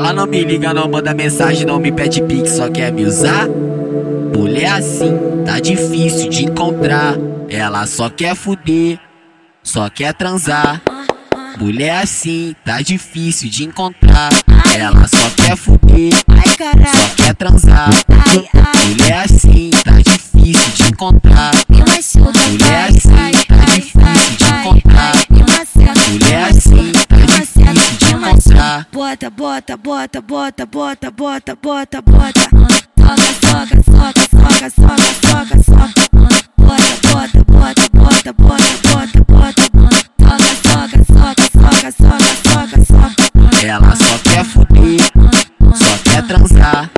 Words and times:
Ela 0.00 0.14
não 0.14 0.26
me 0.26 0.42
liga, 0.42 0.72
não 0.72 0.88
manda 0.88 1.12
mensagem, 1.12 1.66
não 1.66 1.78
me 1.78 1.92
pede 1.92 2.22
pix, 2.22 2.52
só 2.52 2.70
quer 2.70 2.90
me 2.90 3.04
usar. 3.04 3.46
Mulher 4.34 4.72
assim, 4.72 5.12
tá 5.44 5.60
difícil 5.60 6.30
de 6.30 6.46
encontrar. 6.46 7.16
Ela 7.50 7.86
só 7.86 8.08
quer 8.08 8.34
fuder, 8.34 8.98
só 9.62 9.90
quer 9.90 10.14
transar. 10.14 10.80
Mulher 11.58 12.00
assim, 12.02 12.56
tá 12.64 12.80
difícil 12.80 13.50
de 13.50 13.64
encontrar. 13.64 14.30
Ela 14.74 15.06
só 15.06 15.28
quer 15.36 15.54
fuder, 15.54 16.14
só 16.14 17.14
quer 17.22 17.34
transar. 17.34 17.90
Mulher 18.86 19.26
assim, 19.26 19.68
tá 19.84 20.00
difícil 20.00 20.72
de 20.76 20.92
encontrar. 20.92 21.49
Encontrar. 28.80 28.86
Bota, 28.92 29.30
bota, 29.30 29.76
bota, 29.76 30.20
bota, 30.20 30.66
bota, 30.66 31.10
bota, 31.10 31.56
bota, 31.56 32.02
bota. 32.02 32.50
Soca, 32.98 33.32
soca, 33.40 33.82
soca, 33.82 34.24
soca, 34.30 34.70
soca, 34.70 35.06
soca, 35.22 35.56
soca. 35.64 35.92
Bota, 36.56 36.94
bota, 37.02 37.44
bota, 37.44 37.88
bota, 37.92 38.32
bota, 38.32 38.72
bota, 38.82 39.20
bota. 39.28 39.62
Soca, 40.18 40.52
soca, 40.62 40.98
soca, 41.04 41.46
soca, 41.52 41.90
soca, 41.92 42.30
soca, 42.44 42.78
soca. 42.84 43.66
Ela 43.66 43.96
só 43.96 44.18
quer 44.24 44.44
fuder, 44.44 45.00
só 45.74 45.98
quer 46.04 46.22
transar. 46.26 46.90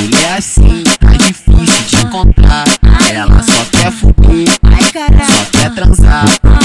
Mulher 0.00 0.36
assim, 0.38 0.82
tá 1.00 1.12
difícil 1.12 1.82
de 1.88 2.06
encontrar. 2.06 2.64
Ela 3.10 3.42
só 3.42 3.64
quer 3.70 3.92
fuder, 3.92 4.48
só 5.26 5.44
quer 5.52 5.70
transar. 5.74 6.55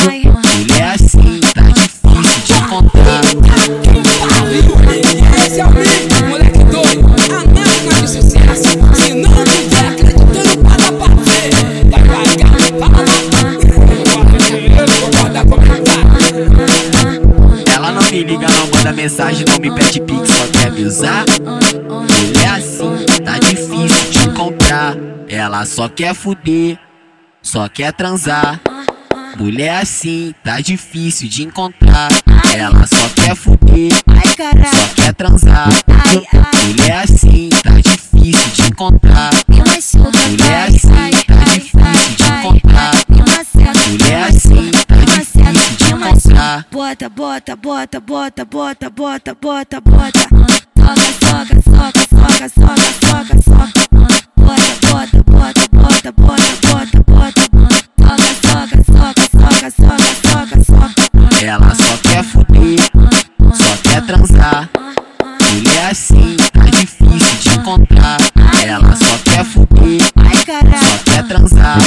Ela 17.74 17.92
não 17.92 18.02
me 18.04 18.24
liga, 18.24 18.48
não 18.48 18.68
manda 18.68 18.92
mensagem, 18.94 19.46
não 19.48 19.58
me 19.58 19.74
pede 19.74 20.02
pix, 20.02 20.30
só 20.30 20.48
quer 20.48 20.72
me 20.72 20.84
usar. 20.84 21.26
Mulher 21.88 22.50
assim, 22.50 23.06
tá 23.24 23.38
difícil 23.40 24.12
de 24.12 24.30
encontrar. 24.30 24.96
Ela 25.28 25.66
só 25.66 25.88
quer 25.88 26.14
fuder, 26.14 26.78
só 27.42 27.68
quer 27.70 27.94
transar. 27.94 28.60
Mulher 29.38 29.82
assim, 29.82 30.34
tá 30.44 30.60
difícil 30.60 31.30
de 31.30 31.44
encontrar. 31.44 32.10
Ela 32.54 32.86
só 32.86 33.10
quer 33.16 33.36
fuder, 33.36 33.92
só 33.94 34.94
quer 34.96 35.14
transar. 35.14 35.70
Bota, 46.92 47.10
bota, 47.10 47.56
bota, 47.56 48.02
bota, 48.02 48.44
bota, 48.44 48.90
bota, 48.90 49.34
bota, 49.34 49.80
bota. 49.80 50.20
Soca, 50.76 51.08
soca, 51.24 51.56
soca, 51.64 52.04
soca, 52.10 52.50
soca, 52.50 52.90
soca, 53.00 53.36
soca. 53.42 53.66
Bota, 54.36 54.76
bota, 54.92 55.24
bota, 55.24 55.64
bota, 55.72 56.12
bota, 56.12 56.52
bota, 56.68 57.00
bota. 57.08 57.44
Soca, 58.44 58.84
soca, 58.92 59.24
soca, 59.32 59.72
soca, 59.72 60.12
soca, 60.22 60.58
soca. 60.66 60.90
Ela 61.42 61.74
só 61.76 61.98
quer 62.04 62.24
fuder, 62.26 62.80
só 63.54 63.72
quer 63.84 64.06
transar. 64.06 64.70
Mulher 65.54 65.92
assim, 65.92 66.36
tá 66.52 66.66
difícil 66.66 67.40
de 67.40 67.58
encontrar. 67.58 68.18
Ela 68.66 68.96
só 68.98 69.18
quer 69.24 69.46
fuder, 69.46 70.02
só 70.02 70.98
quer 71.06 71.24
transar. 71.26 71.78